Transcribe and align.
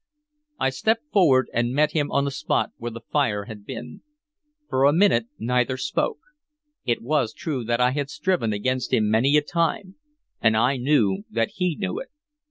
I 0.59 0.71
stepped 0.71 1.03
forward, 1.11 1.47
and 1.53 1.75
met 1.75 1.91
him 1.91 2.11
on 2.11 2.25
the 2.25 2.31
spot 2.31 2.71
where 2.77 2.89
the 2.89 3.03
fire 3.11 3.45
had 3.45 3.67
been. 3.67 4.01
For 4.67 4.83
a 4.85 4.91
minute 4.93 5.27
neither 5.37 5.77
spoke. 5.77 6.17
It 6.85 7.03
was 7.03 7.33
true 7.35 7.63
that 7.65 7.79
I 7.79 7.91
had 7.91 8.09
striven 8.09 8.51
against 8.51 8.91
him 8.93 9.11
many 9.11 9.37
a 9.37 9.43
time, 9.43 9.97
and 10.41 10.57
I 10.57 10.77
knew 10.77 11.25
that 11.29 11.49
he 11.53 11.75
knew 11.75 11.99
it. 11.99 12.09